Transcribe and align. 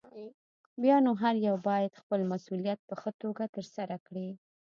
بيا 0.81 0.97
نو 1.05 1.11
هر 1.21 1.35
يو 1.47 1.55
بايد 1.67 1.91
خپل 2.01 2.19
مسؤليت 2.33 2.79
په 2.87 2.93
ښه 3.01 3.11
توګه 3.21 3.43
ترسره 3.55 3.97
کړي. 4.07 4.29